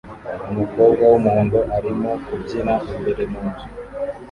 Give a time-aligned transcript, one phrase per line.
[0.51, 3.67] Umukobwa wumuhondo arimo kubyina imbere munzu